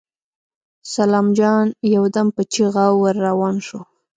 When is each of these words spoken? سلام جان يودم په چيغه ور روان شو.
سلام 0.93 1.27
جان 1.37 1.65
يودم 1.95 2.27
په 2.35 2.41
چيغه 2.53 2.85
ور 3.01 3.15
روان 3.27 3.55
شو. 3.67 3.79